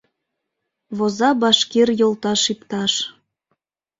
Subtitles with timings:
[0.97, 2.93] Воза башкир йолташ-ипташ.